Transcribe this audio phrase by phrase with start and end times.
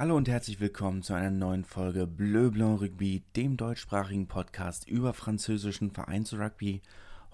[0.00, 5.12] Hallo und herzlich willkommen zu einer neuen Folge Bleu Blanc Rugby, dem deutschsprachigen Podcast über
[5.12, 6.80] französischen Vereinsrugby.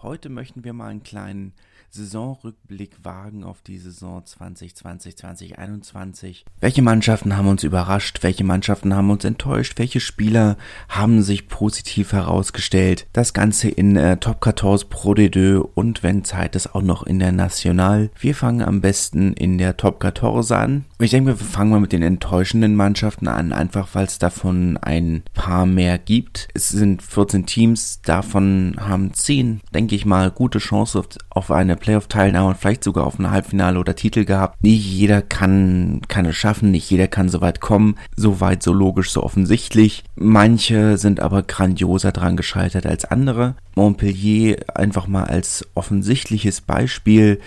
[0.03, 1.54] Heute möchten wir mal einen kleinen
[1.90, 6.45] Saisonrückblick wagen auf die Saison 2020, 2021.
[6.61, 8.22] Welche Mannschaften haben uns überrascht?
[8.22, 9.79] Welche Mannschaften haben uns enttäuscht?
[9.79, 10.56] Welche Spieler
[10.88, 13.06] haben sich positiv herausgestellt?
[13.12, 17.19] Das Ganze in äh, Top 14 Pro D2 und wenn Zeit ist auch noch in
[17.19, 18.10] der National.
[18.19, 20.84] Wir fangen am besten in der Top 14 an.
[20.98, 25.23] Ich denke, wir fangen mal mit den enttäuschenden Mannschaften an, einfach weil es davon ein
[25.33, 26.48] paar mehr gibt.
[26.52, 31.76] Es sind 14 Teams, davon haben 10, denke ich mal, gute Chance auf, auf eine
[31.76, 34.62] Playoff-Teilnahme und vielleicht sogar auf ein Halbfinale oder Titel gehabt.
[34.62, 38.72] Nicht jeder kann, kann es schaffen, nicht jeder kann so weit kommen, so weit, so
[38.72, 40.04] logisch, so offensichtlich.
[40.16, 43.54] Manche sind aber grandioser dran gescheitert als andere.
[43.74, 47.40] Montpellier einfach mal als offensichtliches Beispiel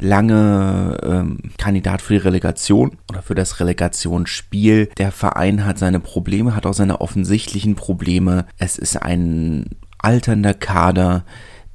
[0.00, 4.88] lange ähm, Kandidat für die Relegation oder für das Relegationsspiel.
[4.98, 8.46] Der Verein hat seine Probleme, hat auch seine offensichtlichen Probleme.
[8.58, 9.66] Es ist ein
[9.98, 11.24] alternder Kader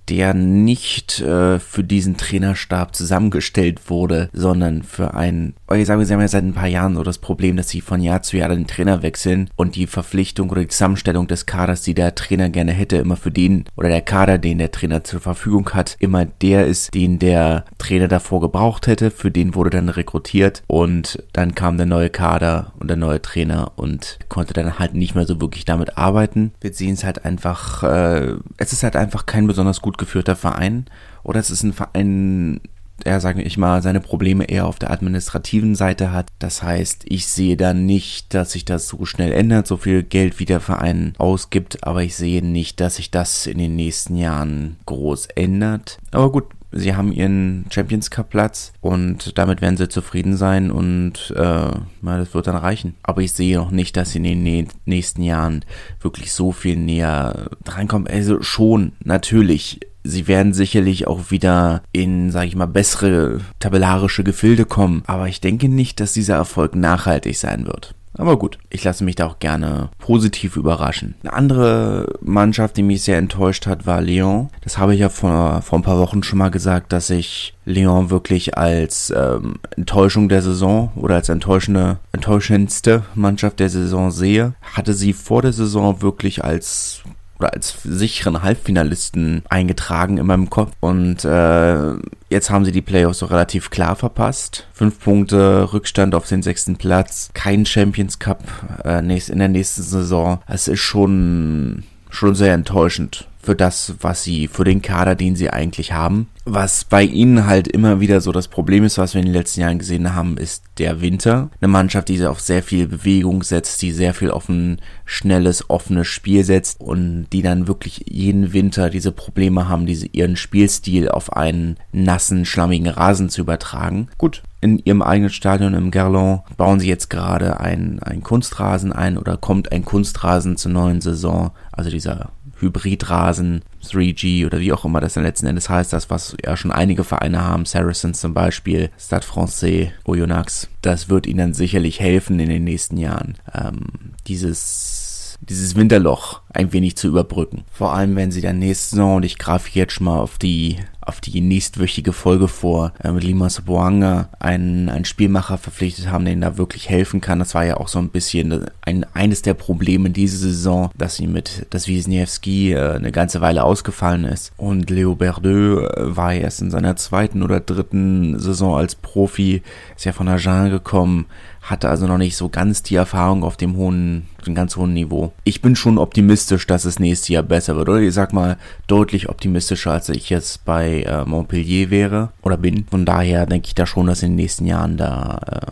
[0.09, 6.21] der nicht äh, für diesen Trainerstab zusammengestellt wurde, sondern für einen, ich sage, sie haben
[6.21, 8.67] ja seit ein paar Jahren so das Problem, dass sie von Jahr zu Jahr den
[8.67, 12.97] Trainer wechseln und die Verpflichtung oder die Zusammenstellung des Kaders, die der Trainer gerne hätte,
[12.97, 16.93] immer für den oder der Kader, den der Trainer zur Verfügung hat, immer der ist,
[16.93, 21.85] den der Trainer davor gebraucht hätte, für den wurde dann rekrutiert und dann kam der
[21.85, 25.97] neue Kader und der neue Trainer und konnte dann halt nicht mehr so wirklich damit
[25.97, 26.51] arbeiten.
[26.61, 30.35] Wir sehen es halt einfach, äh, es ist halt einfach kein besonders gut gut geführter
[30.35, 30.85] Verein
[31.23, 32.61] oder es ist ein Verein,
[33.03, 36.27] der, sage ich mal, seine Probleme eher auf der administrativen Seite hat.
[36.39, 40.39] Das heißt, ich sehe da nicht, dass sich das so schnell ändert, so viel Geld
[40.39, 44.77] wie der Verein ausgibt, aber ich sehe nicht, dass sich das in den nächsten Jahren
[44.85, 45.99] groß ändert.
[46.11, 51.33] Aber gut, sie haben ihren Champions Cup Platz und damit werden sie zufrieden sein und
[51.35, 52.95] äh, na, das wird dann reichen.
[53.01, 55.63] Aber ich sehe noch nicht, dass sie in den nächsten Jahren
[56.01, 58.07] wirklich so viel näher drankommen.
[58.07, 59.79] Also schon, natürlich.
[60.07, 65.01] Sie werden sicherlich auch wieder in, sage ich mal, bessere tabellarische Gefilde kommen.
[65.07, 67.95] Aber ich denke nicht, dass dieser Erfolg nachhaltig sein wird.
[68.17, 71.15] Aber gut, ich lasse mich da auch gerne positiv überraschen.
[71.23, 74.49] Eine andere Mannschaft, die mich sehr enttäuscht hat, war Lyon.
[74.61, 78.09] Das habe ich ja vor, vor ein paar Wochen schon mal gesagt, dass ich Lyon
[78.09, 84.53] wirklich als ähm, Enttäuschung der Saison oder als enttäuschende, enttäuschendste Mannschaft der Saison sehe.
[84.61, 87.03] Hatte sie vor der Saison wirklich als
[87.39, 90.71] oder als sicheren Halbfinalisten eingetragen in meinem Kopf.
[90.79, 91.93] Und äh,
[92.29, 94.67] jetzt haben sie die Playoffs so relativ klar verpasst.
[94.73, 97.29] Fünf Punkte Rückstand auf den sechsten Platz.
[97.33, 98.43] Kein Champions Cup
[98.83, 100.39] äh, in der nächsten Saison.
[100.47, 105.49] Es ist schon, schon sehr enttäuschend für das, was sie, für den Kader, den sie
[105.49, 106.27] eigentlich haben.
[106.45, 109.61] Was bei ihnen halt immer wieder so das Problem ist, was wir in den letzten
[109.61, 111.49] Jahren gesehen haben, ist der Winter.
[111.59, 116.07] Eine Mannschaft, die auf sehr viel Bewegung setzt, die sehr viel auf ein schnelles, offenes
[116.07, 121.33] Spiel setzt und die dann wirklich jeden Winter diese Probleme haben, diese ihren Spielstil auf
[121.33, 124.09] einen nassen, schlammigen Rasen zu übertragen.
[124.17, 129.17] Gut, in ihrem eigenen Stadion im Gerlon bauen sie jetzt gerade ein, ein Kunstrasen ein
[129.17, 131.51] oder kommt ein Kunstrasen zur neuen Saison.
[131.71, 136.35] Also dieser Hybridrasen, 3G oder wie auch immer das dann letzten Endes heißt, das, was
[136.43, 141.99] ja schon einige Vereine haben, Saracens zum Beispiel, Stade Francais, Oyonnax, das wird ihnen sicherlich
[141.99, 147.63] helfen in den nächsten Jahren, ähm, dieses, dieses Winterloch ein wenig zu überbrücken.
[147.71, 150.77] Vor allem, wenn sie dann nächste Saison, und ich greife jetzt schon mal auf die
[151.05, 156.41] auf die nächstwöchige Folge vor, äh, mit Limas Boanga einen, einen Spielmacher verpflichtet haben, den
[156.41, 157.39] da wirklich helfen kann.
[157.39, 161.27] Das war ja auch so ein bisschen ein, eines der Probleme diese Saison, dass sie
[161.27, 164.51] mit, dass Wisniewski äh, eine ganze Weile ausgefallen ist.
[164.57, 169.61] Und Leo Berdeux äh, war erst in seiner zweiten oder dritten Saison als Profi,
[169.95, 171.25] ist ja von Agen gekommen,
[171.61, 175.33] hatte also noch nicht so ganz die Erfahrung auf dem hohen, dem ganz hohen Niveau.
[175.43, 175.97] Ich bin schon
[176.45, 178.57] optimistisch, dass es nächstes Jahr besser wird, oder ich sag mal
[178.87, 182.85] deutlich optimistischer, als ich jetzt bei äh, Montpellier wäre oder bin.
[182.89, 185.71] Von daher denke ich da schon, dass in den nächsten Jahren da äh,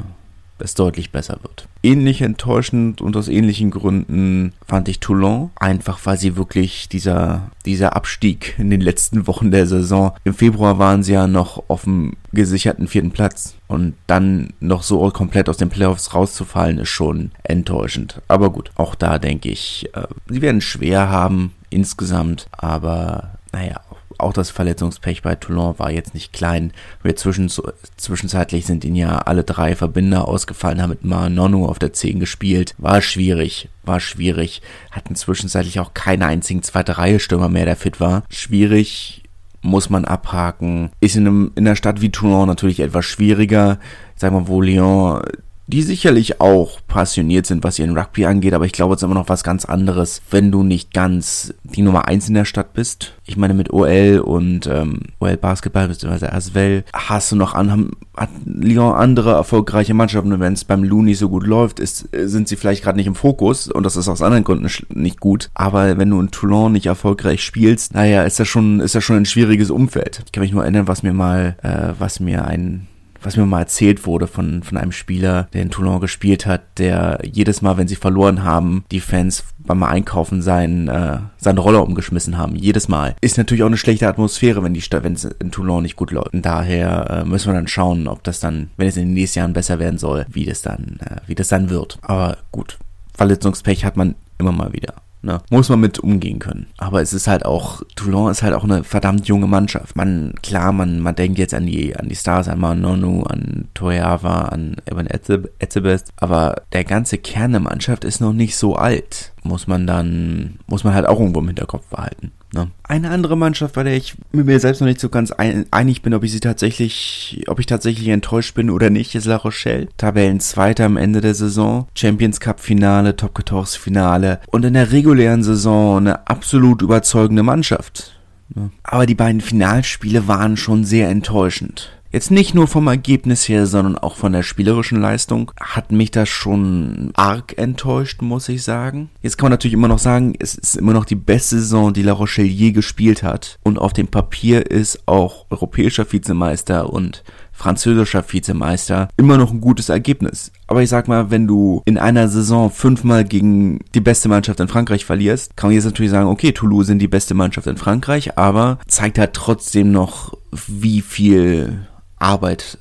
[0.60, 1.68] es deutlich besser wird.
[1.82, 7.96] Ähnlich enttäuschend und aus ähnlichen Gründen fand ich Toulon, einfach weil sie wirklich dieser, dieser
[7.96, 12.14] Abstieg in den letzten Wochen der Saison, im Februar waren sie ja noch auf dem
[12.32, 18.22] gesicherten vierten Platz und dann noch so komplett aus den Playoffs rauszufallen, ist schon enttäuschend.
[18.28, 23.82] Aber gut, auch da denke ich, äh, sie werden schwer haben insgesamt, aber naja,
[24.24, 26.72] auch das Verletzungspech bei Toulon war jetzt nicht klein.
[27.04, 27.52] Wir zwischen,
[27.98, 32.76] zwischenzeitlich sind ihnen ja alle drei Verbinder ausgefallen, haben mit Manonu auf der 10 gespielt.
[32.78, 34.62] War schwierig, war schwierig.
[34.92, 38.24] Hatten zwischenzeitlich auch keine einzigen zweite Reihe Stürmer mehr, der fit war.
[38.30, 39.24] Schwierig,
[39.62, 40.92] muss man abhaken.
[41.00, 43.80] Ist in, einem, in einer Stadt wie Toulon natürlich etwas schwieriger.
[44.16, 45.22] Sagen wir, wo Lyon
[45.68, 49.14] die sicherlich auch passioniert sind, was ihren Rugby angeht, aber ich glaube, es ist immer
[49.14, 53.14] noch was ganz anderes, wenn du nicht ganz die Nummer eins in der Stadt bist.
[53.26, 56.28] Ich meine, mit OL und ähm, OL Basketball bzw.
[56.28, 61.18] Aswell hast du noch an, hat Lyon andere erfolgreiche Mannschaften wenn es beim Lou nicht
[61.18, 64.22] so gut läuft, ist, sind sie vielleicht gerade nicht im Fokus und das ist aus
[64.22, 65.50] anderen Gründen nicht gut.
[65.54, 69.18] Aber wenn du in Toulon nicht erfolgreich spielst, naja, ist das schon, ist das schon
[69.18, 70.24] ein schwieriges Umfeld.
[70.26, 72.88] Ich kann mich nur erinnern, was mir mal, äh, was mir ein
[73.26, 77.20] was mir mal erzählt wurde von, von einem Spieler, der in Toulon gespielt hat, der
[77.24, 82.38] jedes Mal, wenn sie verloren haben, die Fans beim Einkaufen seinen, äh, seinen Roller umgeschmissen
[82.38, 82.56] haben.
[82.56, 83.16] Jedes Mal.
[83.22, 86.34] Ist natürlich auch eine schlechte Atmosphäre, wenn die wenn es in Toulon nicht gut läuft.
[86.34, 89.40] Und daher äh, müssen wir dann schauen, ob das dann, wenn es in den nächsten
[89.40, 91.98] Jahren besser werden soll, wie das dann, äh, wie das dann wird.
[92.02, 92.78] Aber gut.
[93.16, 94.96] Verletzungspech hat man immer mal wieder.
[95.24, 95.40] Ne?
[95.50, 96.68] Muss man mit umgehen können.
[96.78, 99.96] Aber es ist halt auch, Toulon ist halt auch eine verdammt junge Mannschaft.
[99.96, 104.44] Man, klar, man, man denkt jetzt an die, an die Stars, an Manonu, an Toyava,
[104.50, 109.33] an Evan Etzebest, aber der ganze Kern der Mannschaft ist noch nicht so alt.
[109.44, 112.32] Muss man dann, muss man halt auch irgendwo im Hinterkopf behalten.
[112.54, 112.70] Ne?
[112.84, 116.02] Eine andere Mannschaft, bei der ich mit mir selbst noch nicht so ganz ein, einig
[116.02, 119.88] bin, ob ich sie tatsächlich, ob ich tatsächlich enttäuscht bin oder nicht, ist La Rochelle.
[119.98, 125.44] Tabellenzweiter am Ende der Saison, Champions Cup Finale, Top 14 Finale und in der regulären
[125.44, 128.20] Saison eine absolut überzeugende Mannschaft.
[128.54, 128.70] Ne?
[128.84, 131.92] Aber die beiden Finalspiele waren schon sehr enttäuschend.
[132.14, 136.30] Jetzt nicht nur vom Ergebnis her, sondern auch von der spielerischen Leistung hat mich das
[136.30, 139.10] schon arg enttäuscht, muss ich sagen.
[139.24, 142.04] Jetzt kann man natürlich immer noch sagen, es ist immer noch die beste Saison, die
[142.04, 143.58] La Rochelle je gespielt hat.
[143.64, 149.90] Und auf dem Papier ist auch europäischer Vizemeister und französischer Vizemeister immer noch ein gutes
[149.90, 150.52] Ergebnis.
[150.68, 154.68] Aber ich sag mal, wenn du in einer Saison fünfmal gegen die beste Mannschaft in
[154.68, 158.38] Frankreich verlierst, kann man jetzt natürlich sagen, okay, Toulouse sind die beste Mannschaft in Frankreich,
[158.38, 160.38] aber zeigt halt trotzdem noch,
[160.68, 161.88] wie viel
[162.24, 162.78] Arbeit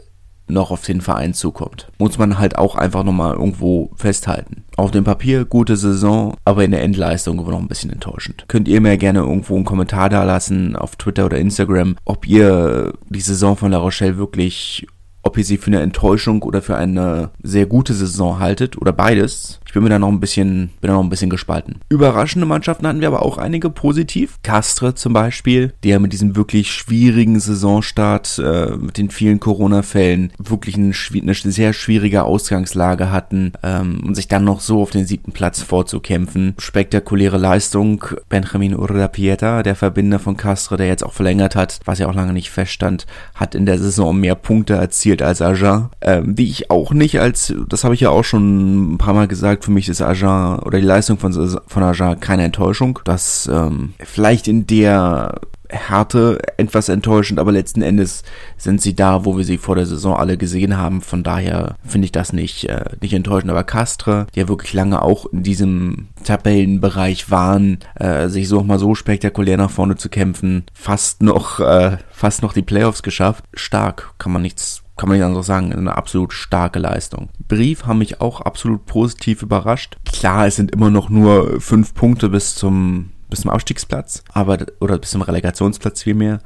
[0.48, 1.90] noch auf den Verein zukommt.
[1.98, 4.64] Muss man halt auch einfach nochmal irgendwo festhalten.
[4.76, 8.44] Auf dem Papier gute Saison, aber in der Endleistung noch ein bisschen enttäuschend.
[8.48, 12.92] Könnt ihr mir gerne irgendwo einen Kommentar da lassen auf Twitter oder Instagram, ob ihr
[13.08, 14.86] die Saison von La Rochelle wirklich
[15.22, 19.60] ob ihr sie für eine Enttäuschung oder für eine sehr gute Saison haltet oder beides.
[19.66, 21.76] Ich bin mir da noch ein bisschen, bin da noch ein bisschen gespalten.
[21.88, 24.38] Überraschende Mannschaften hatten wir aber auch einige positiv.
[24.42, 30.74] Castre zum Beispiel, ja mit diesem wirklich schwierigen Saisonstart, äh, mit den vielen Corona-Fällen, wirklich
[30.74, 35.32] eine, eine, sehr schwierige Ausgangslage hatten ähm, und sich dann noch so auf den siebten
[35.32, 36.54] Platz vorzukämpfen.
[36.58, 38.04] Spektakuläre Leistung.
[38.28, 42.32] Benjamin Urrapieta, der Verbinder von Castre, der jetzt auch verlängert hat, was ja auch lange
[42.32, 46.92] nicht feststand, hat in der Saison mehr Punkte erzielt als Agen, ähm, die ich auch
[46.92, 50.00] nicht als, das habe ich ja auch schon ein paar Mal gesagt, für mich ist
[50.00, 51.32] Agen oder die Leistung von,
[51.66, 53.00] von Agen keine Enttäuschung.
[53.04, 55.40] Das ähm, vielleicht in der
[55.72, 58.22] Härte etwas enttäuschend, aber letzten Endes
[58.56, 61.00] sind sie da, wo wir sie vor der Saison alle gesehen haben.
[61.00, 63.50] Von daher finde ich das nicht, äh, nicht enttäuschend.
[63.50, 68.78] Aber Castre, die ja wirklich lange auch in diesem Tabellenbereich waren, äh, sich so mal
[68.78, 73.44] so spektakulär nach vorne zu kämpfen, fast noch, äh, fast noch die Playoffs geschafft.
[73.54, 77.30] Stark, kann man nichts kann man nicht anders sagen, eine absolut starke Leistung.
[77.48, 79.96] Brief haben mich auch absolut positiv überrascht.
[80.04, 84.98] Klar, es sind immer noch nur fünf Punkte bis zum, bis zum Abstiegsplatz, aber, oder
[84.98, 86.38] bis zum Relegationsplatz vielmehr.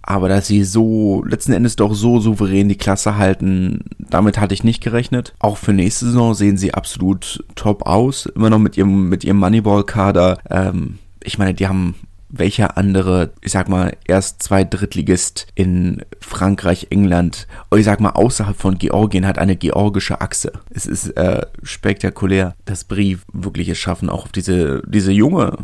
[0.00, 4.64] Aber dass sie so letzten Endes doch so souverän die Klasse halten, damit hatte ich
[4.64, 5.34] nicht gerechnet.
[5.38, 8.24] Auch für nächste Saison sehen sie absolut top aus.
[8.24, 10.38] Immer noch mit ihrem, mit ihrem Moneyball-Kader.
[10.48, 11.94] Ähm, ich meine, die haben
[12.28, 18.56] welcher andere, ich sag mal, erst zwei Drittligist in Frankreich, England, ich sag mal, außerhalb
[18.56, 20.52] von Georgien hat eine georgische Achse.
[20.70, 25.56] Es ist äh, spektakulär, dass Brief wirklich es schaffen, auch auf diese, diese junge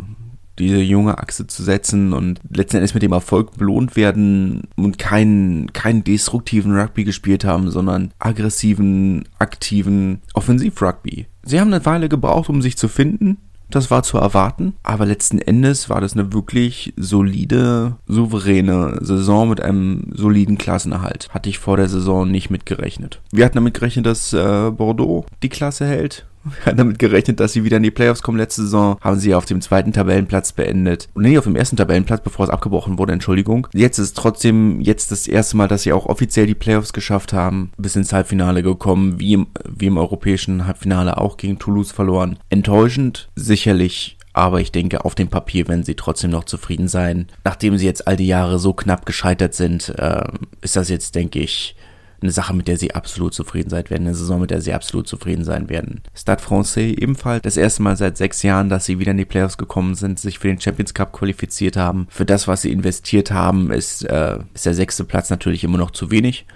[0.59, 5.73] diese junge Achse zu setzen und letzten Endes mit dem Erfolg belohnt werden und keinen,
[5.73, 11.27] keinen destruktiven Rugby gespielt haben, sondern aggressiven, aktiven Offensiv-Rugby.
[11.43, 13.39] Sie haben eine Weile gebraucht, um sich zu finden.
[13.71, 19.61] Das war zu erwarten, aber letzten Endes war das eine wirklich solide, souveräne Saison mit
[19.61, 21.29] einem soliden Klassenerhalt.
[21.31, 23.21] Hatte ich vor der Saison nicht mitgerechnet.
[23.33, 26.27] Wir hatten damit gerechnet, dass äh, Bordeaux die Klasse hält.
[26.59, 28.39] Wir hatten damit gerechnet, dass sie wieder in die Playoffs kommen.
[28.39, 31.09] Letzte Saison haben sie auf dem zweiten Tabellenplatz beendet.
[31.15, 33.67] Nee, auf dem ersten Tabellenplatz, bevor es abgebrochen wurde, Entschuldigung.
[33.73, 37.73] Jetzt ist trotzdem jetzt das erste Mal, dass sie auch offiziell die Playoffs geschafft haben.
[37.77, 42.39] Bis ins Halbfinale gekommen, wie im, wie im europäischen Halbfinale auch gegen Toulouse verloren.
[42.51, 47.29] Enttäuschend, sicherlich aber ich denke, auf dem Papier werden sie trotzdem noch zufrieden sein.
[47.45, 50.25] Nachdem sie jetzt all die Jahre so knapp gescheitert sind, äh,
[50.61, 51.77] ist das jetzt, denke ich,
[52.21, 55.07] eine Sache, mit der sie absolut zufrieden sein werden, eine Saison, mit der sie absolut
[55.07, 56.01] zufrieden sein werden.
[56.15, 59.59] Stade Francais ebenfalls das erste Mal seit sechs Jahren, dass sie wieder in die Playoffs
[59.59, 62.07] gekommen sind, sich für den Champions Cup qualifiziert haben.
[62.11, 65.91] Für das, was sie investiert haben, ist, äh, ist der sechste Platz natürlich immer noch
[65.91, 66.47] zu wenig.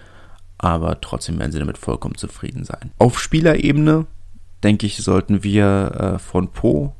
[0.59, 2.91] aber trotzdem werden sie damit vollkommen zufrieden sein.
[2.99, 4.07] Auf Spielerebene,
[4.65, 6.95] denke ich, sollten wir äh, von Po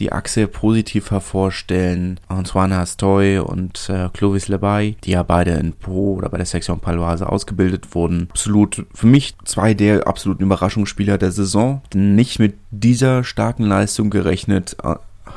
[0.00, 2.20] die Achse positiv hervorstellen.
[2.28, 6.80] Antoine Hastoy und äh, Clovis Lebay, die ja beide in Po oder bei der Section
[6.80, 8.28] Paloise ausgebildet wurden.
[8.30, 11.82] Absolut für mich zwei der absoluten Überraschungsspieler der Saison.
[11.94, 14.76] Nicht mit dieser starken Leistung gerechnet.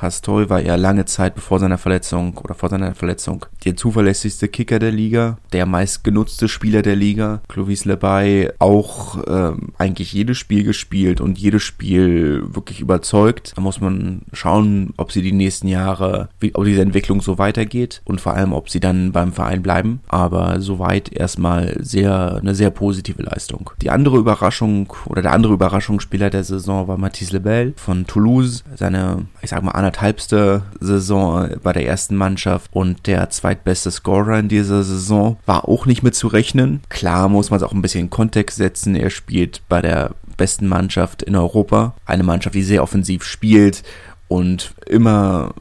[0.02, 4.80] Hastoy war ja lange Zeit bevor seiner Verletzung oder vor seiner Verletzung der zuverlässigste Kicker
[4.80, 7.42] der Liga, der meistgenutzte Spieler der Liga.
[7.48, 13.54] Clovis Lebay auch ähm, eigentlich jedes Spiel gespielt und jedes Spiel wirklich überzeugt.
[13.56, 18.22] Da muss man schauen, ob sie die nächsten Jahre, ob diese Entwicklung so weitergeht und
[18.22, 20.02] vor allem, ob sie dann beim Verein bleiben.
[20.08, 23.72] Aber soweit erstmal sehr, eine sehr positive Leistung.
[23.82, 28.64] Die andere Überraschung oder der andere Überraschungsspieler der Saison war Mathis Lebel von Toulouse.
[28.76, 34.48] Seine, ich sag mal, anderthalbste Saison bei der ersten Mannschaft und der zweitbeste Scorer in
[34.48, 36.82] dieser Saison war auch nicht mit zu rechnen.
[36.88, 38.96] Klar muss man es auch ein bisschen in Kontext setzen.
[38.96, 41.94] Er spielt bei der besten Mannschaft in Europa.
[42.06, 43.84] Eine Mannschaft, die sehr offensiv spielt
[44.30, 45.54] und immer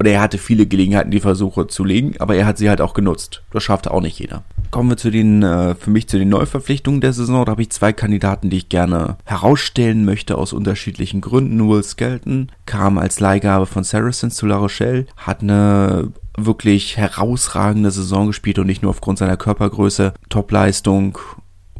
[0.00, 2.94] oder er hatte viele Gelegenheiten, die Versuche zu legen, aber er hat sie halt auch
[2.94, 3.42] genutzt.
[3.52, 4.42] Das schafft auch nicht jeder.
[4.70, 7.44] Kommen wir zu den, äh, für mich zu den Neuverpflichtungen der Saison.
[7.44, 11.68] Da habe ich zwei Kandidaten, die ich gerne herausstellen möchte aus unterschiedlichen Gründen.
[11.68, 18.28] Will Skelton kam als Leihgabe von Saracens zu La Rochelle, hat eine wirklich herausragende Saison
[18.28, 21.18] gespielt und nicht nur aufgrund seiner Körpergröße, Topleistung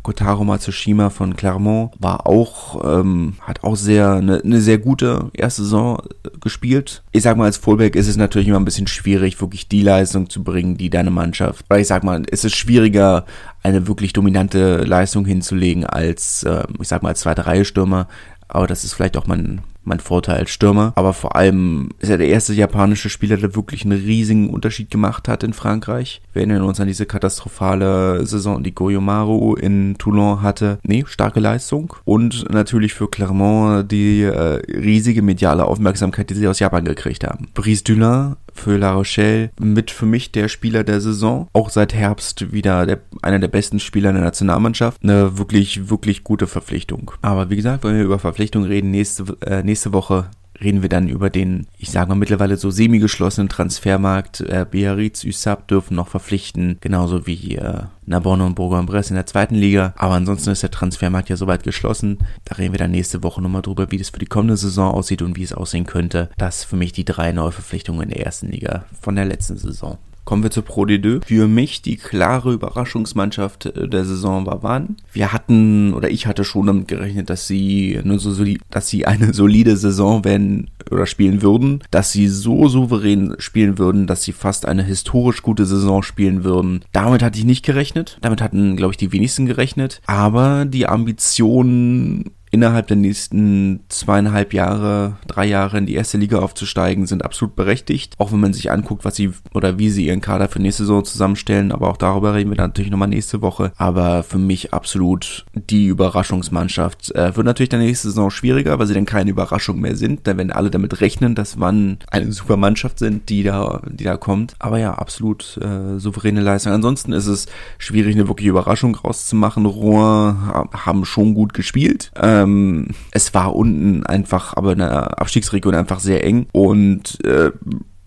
[0.02, 5.62] Kotaro Matsushima von Clermont war auch, ähm, hat auch sehr, eine ne sehr gute erste
[5.62, 7.02] Saison äh, gespielt.
[7.12, 10.30] Ich sag mal, als Fullback ist es natürlich immer ein bisschen schwierig, wirklich die Leistung
[10.30, 13.26] zu bringen, die deine Mannschaft, weil ich sag mal, es ist schwieriger,
[13.62, 18.08] eine wirklich dominante Leistung hinzulegen als, äh, ich sag mal, als zweite Reihe Stürmer.
[18.48, 20.92] Aber das ist vielleicht auch mein, mein Vorteil als Stürmer.
[20.96, 25.28] Aber vor allem ist er der erste japanische Spieler, der wirklich einen riesigen Unterschied gemacht
[25.28, 26.20] hat in Frankreich.
[26.32, 30.78] Wir erinnern uns an diese katastrophale Saison, die Goyomaru in Toulon hatte.
[30.82, 31.94] Nee, starke Leistung.
[32.04, 37.48] Und natürlich für Clermont die äh, riesige mediale Aufmerksamkeit, die sie aus Japan gekriegt haben.
[37.54, 41.48] Brice Dulin für La Rochelle mit für mich der Spieler der Saison.
[41.52, 45.02] Auch seit Herbst wieder der, einer der besten Spieler in der Nationalmannschaft.
[45.02, 47.12] Eine wirklich, wirklich gute Verpflichtung.
[47.22, 50.26] Aber wie gesagt, wenn wir über Verpflichtungen reden, nächste, äh, nächste Woche
[50.60, 54.40] reden wir dann über den, ich sage mal mittlerweile so semi-geschlossenen Transfermarkt.
[54.40, 59.54] Äh, Biarritz, Usab dürfen noch verpflichten, genauso wie äh, Narbonne und Bourg-en-Bresse in der zweiten
[59.54, 59.94] Liga.
[59.96, 62.18] Aber ansonsten ist der Transfermarkt ja soweit geschlossen.
[62.44, 65.22] Da reden wir dann nächste Woche nochmal drüber, wie das für die kommende Saison aussieht
[65.22, 66.28] und wie es aussehen könnte.
[66.36, 69.98] Das für mich die drei Neuverpflichtungen in der ersten Liga von der letzten Saison.
[70.30, 71.24] Kommen wir zur Pro D2.
[71.26, 74.96] Für mich die klare Überraschungsmannschaft äh, der Saison war Wann.
[75.12, 78.30] Wir hatten, oder ich hatte schon damit gerechnet, dass sie nur so
[78.70, 84.06] dass sie eine solide Saison werden oder spielen würden, dass sie so souverän spielen würden,
[84.06, 86.84] dass sie fast eine historisch gute Saison spielen würden.
[86.92, 88.16] Damit hatte ich nicht gerechnet.
[88.20, 90.00] Damit hatten, glaube ich, die wenigsten gerechnet.
[90.06, 97.06] Aber die Ambitionen innerhalb der nächsten zweieinhalb Jahre, drei Jahre in die erste Liga aufzusteigen,
[97.06, 98.14] sind absolut berechtigt.
[98.18, 101.04] Auch wenn man sich anguckt, was sie oder wie sie ihren Kader für nächste Saison
[101.04, 101.72] zusammenstellen.
[101.72, 103.72] Aber auch darüber reden wir dann natürlich nochmal nächste Woche.
[103.76, 107.14] Aber für mich absolut die Überraschungsmannschaft.
[107.14, 110.26] Äh, wird natürlich dann nächste Saison schwieriger, weil sie dann keine Überraschung mehr sind.
[110.26, 114.16] Da werden alle damit rechnen, dass man eine super Mannschaft sind, die da, die da
[114.16, 114.54] kommt.
[114.58, 116.72] Aber ja, absolut äh, souveräne Leistung.
[116.72, 117.46] Ansonsten ist es
[117.78, 119.66] schwierig, eine wirkliche Überraschung rauszumachen.
[119.66, 120.36] Rouen
[120.72, 122.10] haben schon gut gespielt.
[122.16, 126.46] Äh, ähm, es war unten einfach, aber in der Abstiegsregion einfach sehr eng.
[126.52, 127.50] Und äh,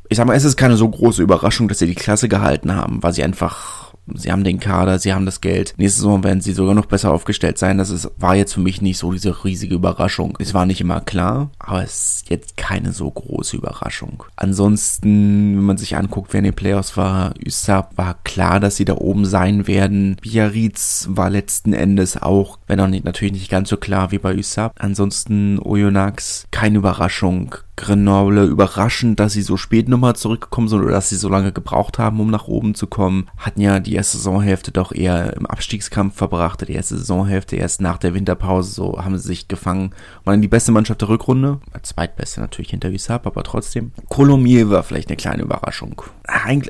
[0.09, 3.01] ich sag mal, es ist keine so große Überraschung, dass sie die Klasse gehalten haben,
[3.01, 5.74] weil sie einfach sie haben den Kader, sie haben das Geld.
[5.77, 7.77] Nächste Saison werden sie sogar noch besser aufgestellt sein.
[7.77, 10.38] Das ist, war jetzt für mich nicht so diese riesige Überraschung.
[10.39, 14.24] Es war nicht immer klar, aber es ist jetzt keine so große Überraschung.
[14.36, 18.86] Ansonsten, wenn man sich anguckt, wer in den Playoffs war, Usab war klar, dass sie
[18.86, 20.17] da oben sein werden.
[20.22, 24.36] Biarritz war letzten Endes auch, wenn auch nicht, natürlich nicht ganz so klar wie bei
[24.36, 24.75] Usab.
[24.79, 27.55] Ansonsten Oyonnax, keine Überraschung.
[27.75, 31.98] Grenoble überraschend, dass sie so spät nochmal zurückgekommen sind oder dass sie so lange gebraucht
[31.98, 33.27] haben, um nach oben zu kommen.
[33.38, 36.68] Hatten ja die erste Saisonhälfte doch eher im Abstiegskampf verbracht.
[36.68, 39.92] Die erste Saisonhälfte erst nach der Winterpause, so haben sie sich gefangen.
[40.24, 41.60] Waren die beste Mannschaft der Rückrunde.
[41.82, 43.92] Zweitbeste natürlich hinter Wissab, aber trotzdem.
[44.08, 46.01] Colomiers war vielleicht eine kleine Überraschung.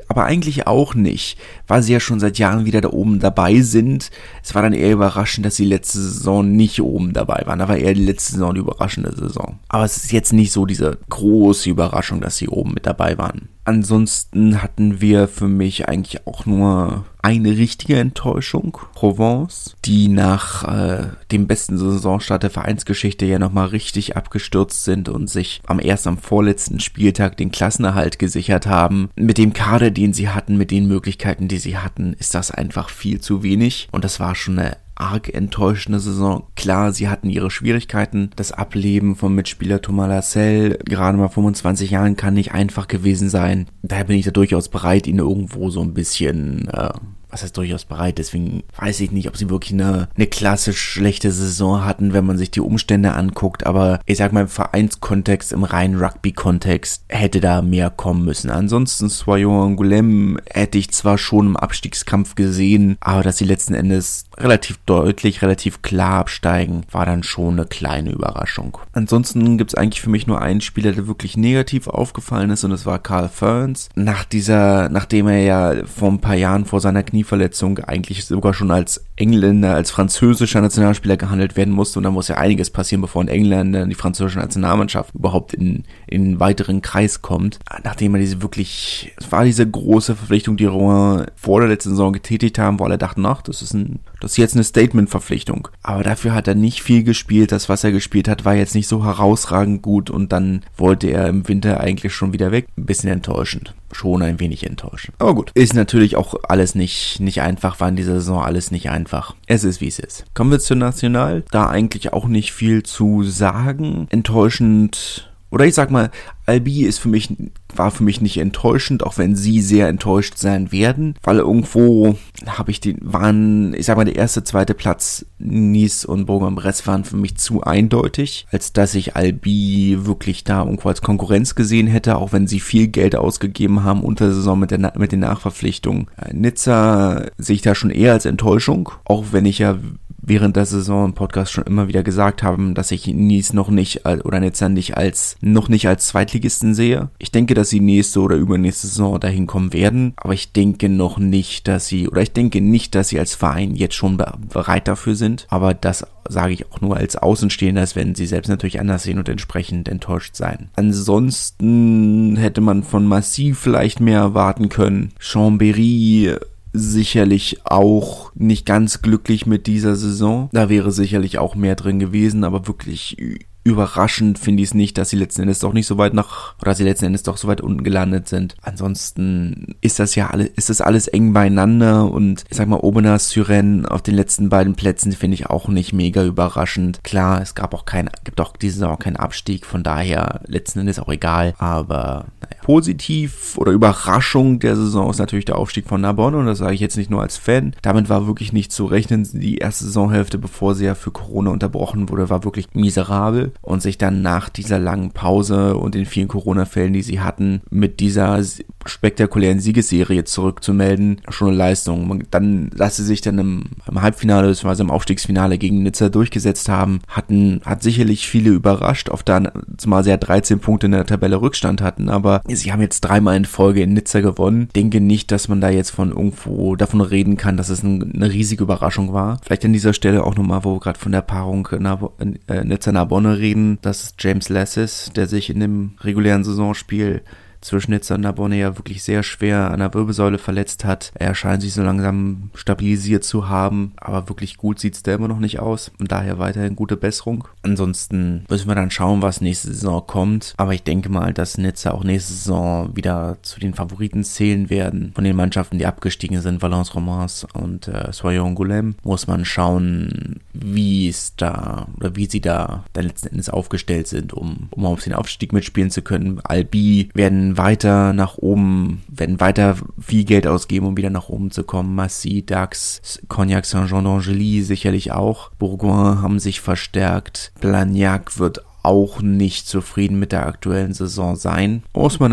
[0.08, 4.10] Aber eigentlich auch nicht, weil sie ja schon seit Jahren wieder da oben dabei sind.
[4.42, 7.58] Es war dann eher überraschend, dass sie letzte Saison nicht oben dabei waren.
[7.58, 9.58] Da war eher die letzte Saison die überraschende Saison.
[9.68, 13.18] Aber es ist jetzt nicht so diese große, große Überraschung, dass sie oben mit dabei
[13.18, 13.48] waren.
[13.64, 18.76] Ansonsten hatten wir für mich eigentlich auch nur eine richtige Enttäuschung.
[18.94, 25.30] Provence, die nach äh, dem besten Saisonstart der Vereinsgeschichte ja nochmal richtig abgestürzt sind und
[25.30, 29.08] sich am erst am vorletzten Spieltag den Klassenerhalt gesichert haben.
[29.16, 32.90] Mit dem Kader, den sie hatten, mit den Möglichkeiten, die sie hatten, ist das einfach
[32.90, 33.88] viel zu wenig.
[33.92, 36.44] Und das war schon eine arg enttäuschende Saison.
[36.56, 38.30] Klar, sie hatten ihre Schwierigkeiten.
[38.36, 43.66] Das Ableben vom Mitspieler Thomas Lassell, gerade mal 25 Jahren, kann nicht einfach gewesen sein.
[43.82, 46.90] Daher bin ich da durchaus bereit, ihn irgendwo so ein bisschen äh,
[47.34, 48.18] was heißt durchaus bereit.
[48.18, 52.38] Deswegen weiß ich nicht, ob sie wirklich eine, eine klassisch schlechte Saison hatten, wenn man
[52.38, 53.66] sich die Umstände anguckt.
[53.66, 58.50] Aber ich sag mal, im Vereinskontext, im reinen Rugby-Kontext hätte da mehr kommen müssen.
[58.50, 64.26] Ansonsten Soyon Angoulême hätte ich zwar schon im Abstiegskampf gesehen, aber dass sie letzten Endes
[64.38, 68.78] relativ deutlich, relativ klar absteigen, war dann schon eine kleine Überraschung.
[68.92, 72.70] Ansonsten gibt es eigentlich für mich nur einen Spieler, der wirklich negativ aufgefallen ist und
[72.70, 73.88] das war Carl Ferns.
[73.94, 78.52] Nach dieser, nachdem er ja vor ein paar Jahren vor seiner Knie Knieverletzung eigentlich sogar
[78.54, 81.98] schon als Engländer, als französischer Nationalspieler gehandelt werden musste.
[81.98, 85.84] Und da muss ja einiges passieren, bevor ein Engländer in die französische Nationalmannschaft überhaupt in,
[86.06, 87.58] in einen weiteren Kreis kommt.
[87.84, 92.12] Nachdem er diese wirklich, es war diese große Verpflichtung, die Rouen vor der letzten Saison
[92.12, 95.68] getätigt haben, wo alle dachten, ach, das ist ein, das ist jetzt eine Statement-Verpflichtung.
[95.82, 97.52] Aber dafür hat er nicht viel gespielt.
[97.52, 101.28] Das, was er gespielt hat, war jetzt nicht so herausragend gut und dann wollte er
[101.28, 102.66] im Winter eigentlich schon wieder weg.
[102.76, 105.16] Ein bisschen enttäuschend schon ein wenig enttäuschend.
[105.18, 108.90] Aber gut, ist natürlich auch alles nicht, nicht einfach, war in dieser Saison alles nicht
[108.90, 109.34] einfach.
[109.46, 110.24] Es ist wie es ist.
[110.34, 111.44] Kommen wir zu National.
[111.50, 114.06] Da eigentlich auch nicht viel zu sagen.
[114.10, 116.10] Enttäuschend oder ich sag mal,
[116.46, 117.32] Albi ist für mich,
[117.78, 122.16] war für mich nicht enttäuschend, auch wenn sie sehr enttäuscht sein werden, weil irgendwo
[122.46, 127.04] habe ich den, waren, ich sag mal, der erste, zweite Platz, Nice und Bourg-en-Bresse waren
[127.04, 132.16] für mich zu eindeutig, als dass ich Albi wirklich da irgendwo als Konkurrenz gesehen hätte,
[132.16, 136.06] auch wenn sie viel Geld ausgegeben haben unter der Saison mit, der, mit den Nachverpflichtungen.
[136.16, 139.78] Äh, Nizza sehe ich da schon eher als Enttäuschung, auch wenn ich ja
[140.26, 144.06] während der Saison im Podcast schon immer wieder gesagt haben, dass ich Nies noch nicht
[144.06, 147.10] oder Nizza nicht als noch nicht als Zweitligisten sehe.
[147.18, 151.18] Ich denke, dass sie nächste oder übernächste Saison dahin kommen werden, aber ich denke noch
[151.18, 155.14] nicht, dass sie oder ich denke nicht, dass sie als Verein jetzt schon bereit dafür
[155.14, 155.46] sind.
[155.48, 159.18] Aber das sage ich auch nur als Außenstehender, als wenn sie selbst natürlich anders sehen
[159.18, 160.70] und entsprechend enttäuscht sein.
[160.76, 165.12] Ansonsten hätte man von Massiv vielleicht mehr erwarten können.
[165.20, 166.38] Chambéry
[166.72, 170.48] sicherlich auch nicht ganz glücklich mit dieser Saison.
[170.52, 173.16] Da wäre sicherlich auch mehr drin gewesen, aber wirklich
[173.64, 176.74] überraschend finde ich es nicht, dass sie letzten Endes doch nicht so weit nach, oder
[176.74, 178.56] sie letzten Endes doch so weit unten gelandet sind.
[178.62, 183.18] Ansonsten ist das ja alles, ist das alles eng beieinander und ich sag mal, Obena
[183.18, 187.02] Syren auf den letzten beiden Plätzen finde ich auch nicht mega überraschend.
[187.02, 190.98] Klar, es gab auch kein, gibt auch diese Saison keinen Abstieg, von daher letzten Endes
[190.98, 192.62] auch egal, aber naja.
[192.62, 196.80] Positiv oder Überraschung der Saison ist natürlich der Aufstieg von Narbonne und das sage ich
[196.80, 197.74] jetzt nicht nur als Fan.
[197.80, 199.26] Damit war wirklich nicht zu rechnen.
[199.32, 203.98] Die erste Saisonhälfte, bevor sie ja für Corona unterbrochen wurde, war wirklich miserabel und sich
[203.98, 208.42] dann nach dieser langen Pause und den vielen Corona-Fällen, die sie hatten, mit dieser
[208.86, 212.24] spektakulären Siegesserie zurückzumelden, schon eine Leistung.
[212.30, 214.82] Dann, dass sie sich dann im, im Halbfinale bzw.
[214.82, 220.10] im Aufstiegsfinale gegen Nizza durchgesetzt haben, hatten, hat sicherlich viele überrascht, auf dann, zumal sie
[220.10, 223.82] ja 13 Punkte in der Tabelle Rückstand hatten, aber sie haben jetzt dreimal in Folge
[223.82, 224.68] in Nizza gewonnen.
[224.76, 228.30] Denke nicht, dass man da jetzt von irgendwo davon reden kann, dass es ein, eine
[228.30, 229.38] riesige Überraschung war.
[229.42, 233.78] Vielleicht an dieser Stelle auch nochmal, wo wir gerade von der Paarung äh, Nizza-Narbonne reden,
[233.82, 237.22] dass James Lassis, der sich in dem regulären Saisonspiel
[237.64, 241.12] zwischen Nizza und Narbonne ja wirklich sehr schwer an der Wirbelsäule verletzt hat.
[241.14, 245.28] Er scheint sich so langsam stabilisiert zu haben, aber wirklich gut sieht es da immer
[245.28, 247.48] noch nicht aus und daher weiterhin gute Besserung.
[247.62, 251.92] Ansonsten müssen wir dann schauen, was nächste Saison kommt, aber ich denke mal, dass Nizza
[251.92, 256.60] auch nächste Saison wieder zu den Favoriten zählen werden von den Mannschaften, die abgestiegen sind,
[256.60, 258.96] Valence Romans und äh, Soyon Goulem.
[259.02, 264.34] Muss man schauen, wie es da oder wie sie da dann letzten Endes aufgestellt sind,
[264.34, 266.40] um, um auf den Aufstieg mitspielen zu können.
[266.44, 271.64] Albi werden weiter nach oben, werden weiter viel Geld ausgeben, um wieder nach oben zu
[271.64, 271.94] kommen.
[271.94, 275.50] Massy, Dax, Cognac Saint-Jean d'Angely sicherlich auch.
[275.58, 277.52] Bourgoin haben sich verstärkt.
[277.60, 281.82] Blagnac wird auch nicht zufrieden mit der aktuellen Saison sein.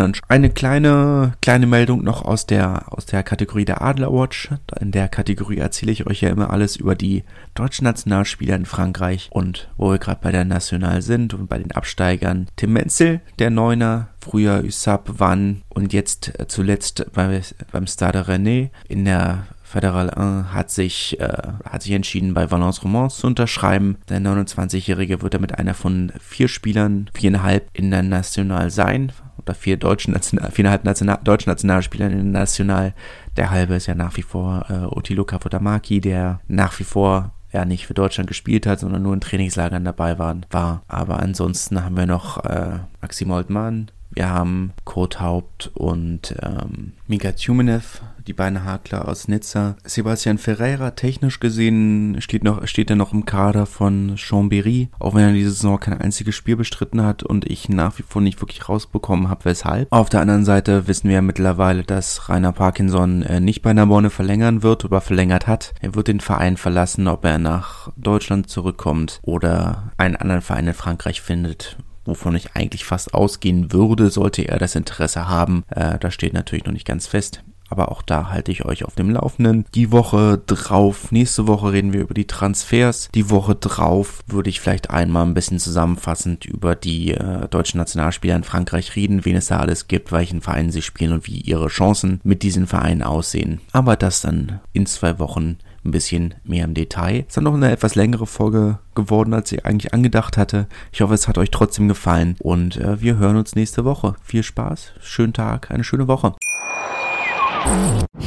[0.01, 4.49] Dann eine kleine kleine Meldung noch aus der aus der Kategorie der Adlerwatch.
[4.79, 9.29] In der Kategorie erzähle ich euch ja immer alles über die deutschen Nationalspieler in Frankreich
[9.31, 12.47] und wo wir gerade bei der National sind und bei den Absteigern.
[12.55, 19.05] Tim Menzel, der Neuner, früher USAP, Wann und jetzt zuletzt bei, beim Stade René in
[19.05, 23.97] der Federal 1 hat sich, äh, hat sich entschieden, bei Valence Romans zu unterschreiben.
[24.09, 29.77] Der 29-Jährige wird damit einer von vier Spielern, viereinhalb in der National sein, oder vier
[29.77, 32.93] deutschen National, viereinhalb National, deutschen Nationalspielern in der National.
[33.37, 37.63] Der halbe ist ja nach wie vor äh, Otilo Kafutamaki, der nach wie vor ja
[37.63, 40.83] nicht für Deutschland gespielt hat, sondern nur in Trainingslagern dabei waren, war.
[40.89, 47.31] Aber ansonsten haben wir noch äh, Maxim Oldmann, wir haben Kurt Haupt und ähm, Mika
[47.31, 49.77] Tjumenev, die beiden Hakler aus Nizza.
[49.83, 55.29] Sebastian Ferreira, technisch gesehen, steht, noch, steht er noch im Kader von Chambéry, auch wenn
[55.29, 58.67] er diese Saison kein einziges Spiel bestritten hat und ich nach wie vor nicht wirklich
[58.67, 59.91] rausbekommen habe, weshalb.
[59.91, 64.61] Auf der anderen Seite wissen wir mittlerweile, dass Rainer Parkinson äh, nicht bei Narbonne verlängern
[64.61, 65.73] wird oder verlängert hat.
[65.79, 70.73] Er wird den Verein verlassen, ob er nach Deutschland zurückkommt oder einen anderen Verein in
[70.73, 75.63] Frankreich findet wovon ich eigentlich fast ausgehen würde, sollte er das Interesse haben.
[75.69, 77.43] Äh, das steht natürlich noch nicht ganz fest.
[77.71, 79.65] Aber auch da halte ich euch auf dem Laufenden.
[79.73, 83.07] Die Woche drauf, nächste Woche reden wir über die Transfers.
[83.15, 88.35] Die Woche drauf würde ich vielleicht einmal ein bisschen zusammenfassend über die äh, deutschen Nationalspieler
[88.35, 91.67] in Frankreich reden, wen es da alles gibt, welchen Vereinen sie spielen und wie ihre
[91.67, 93.61] Chancen mit diesen Vereinen aussehen.
[93.71, 97.21] Aber das dann in zwei Wochen ein bisschen mehr im Detail.
[97.21, 100.67] Es ist dann noch eine etwas längere Folge geworden, als ich eigentlich angedacht hatte.
[100.91, 104.15] Ich hoffe, es hat euch trotzdem gefallen und äh, wir hören uns nächste Woche.
[104.23, 106.35] Viel Spaß, schönen Tag, eine schöne Woche.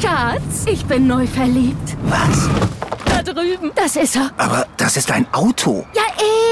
[0.00, 1.96] Schatz, ich bin neu verliebt.
[2.04, 2.48] Was?
[3.04, 3.72] Da drüben.
[3.74, 4.30] Das ist er.
[4.36, 5.84] Aber das ist ein Auto.
[5.94, 6.02] Ja,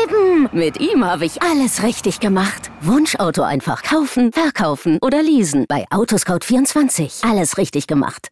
[0.05, 0.49] eben.
[0.53, 2.71] Mit ihm habe ich alles richtig gemacht.
[2.81, 5.67] Wunschauto einfach kaufen, verkaufen oder leasen.
[5.69, 7.29] Bei Autoscout24.
[7.29, 8.32] Alles richtig gemacht.